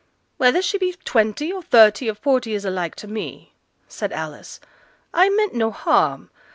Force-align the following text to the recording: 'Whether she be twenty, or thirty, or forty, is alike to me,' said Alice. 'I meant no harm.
'Whether 0.37 0.63
she 0.63 0.79
be 0.79 0.95
twenty, 1.05 1.51
or 1.53 1.61
thirty, 1.61 2.09
or 2.09 2.15
forty, 2.15 2.55
is 2.55 2.65
alike 2.65 2.95
to 2.95 3.07
me,' 3.07 3.53
said 3.87 4.11
Alice. 4.11 4.59
'I 5.13 5.29
meant 5.29 5.53
no 5.53 5.69
harm. 5.69 6.31